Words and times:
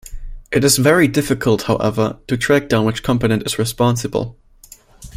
It 0.51 0.63
is 0.63 0.77
very 0.79 1.07
difficult, 1.07 1.61
however, 1.67 2.17
to 2.27 2.35
track 2.35 2.67
down 2.69 2.85
which 2.85 3.03
component 3.03 3.43
is 3.45 3.59
responsible. 3.59 4.35